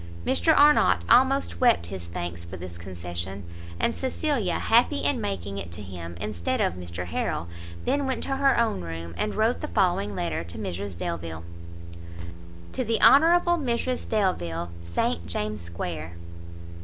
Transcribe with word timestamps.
Mr 0.25 0.51
Arnott 0.57 1.05
almost 1.07 1.61
wept 1.61 1.85
his 1.93 2.07
thanks 2.07 2.43
for 2.43 2.57
this 2.57 2.79
concession, 2.79 3.43
and 3.79 3.93
Cecilia, 3.93 4.55
happy 4.57 5.03
in 5.03 5.21
making 5.21 5.59
it 5.59 5.71
to 5.73 5.81
him 5.83 6.15
instead 6.19 6.59
of 6.59 6.73
Mr 6.73 7.05
Harrel, 7.05 7.47
then 7.85 8.07
went 8.07 8.23
to 8.23 8.37
her 8.37 8.57
own 8.59 8.81
room, 8.81 9.13
and 9.15 9.35
wrote 9.35 9.61
the 9.61 9.67
following 9.67 10.15
letter 10.15 10.43
to 10.43 10.57
Mrs 10.57 10.97
Delvile. 10.97 11.43
To 12.73 12.83
the 12.83 12.99
Hon. 12.99 13.21
Mrs 13.61 14.09
Delvile, 14.09 14.71
St 14.81 15.27
James's 15.27 15.63
square. 15.67 16.15